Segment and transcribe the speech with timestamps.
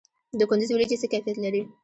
[0.39, 1.61] د کندز وریجې څه کیفیت لري؟